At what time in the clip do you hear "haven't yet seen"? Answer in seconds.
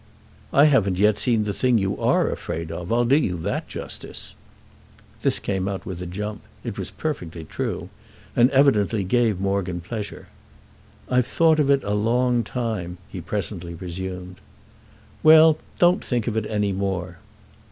0.65-1.43